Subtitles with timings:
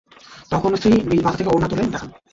[0.51, 2.09] তখন স্ত্রী নিজ মাথা থেকে ওড়না তুলে দেখান।